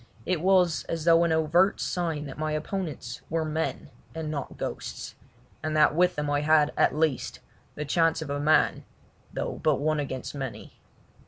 [0.25, 5.13] It was as though an overt sign that my opponents were men and not ghosts,
[5.61, 7.39] and that with them I had, at least,
[7.75, 8.83] the chance of a man,
[9.31, 10.73] though but one against many.